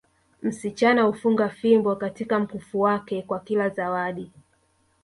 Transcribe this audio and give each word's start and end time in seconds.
Msichana 0.41 1.01
hufunga 1.03 1.49
fimbo 1.49 1.95
katika 1.95 2.39
mkufu 2.39 2.81
wake 2.81 3.21
kwa 3.21 3.39
kila 3.39 3.69
zawadi 3.69 4.31